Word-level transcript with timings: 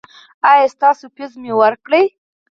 ایا 0.49 0.65
ستاسو 0.75 1.05
فیس 1.15 1.33
مې 1.41 1.51
ورکړ؟ 1.61 1.91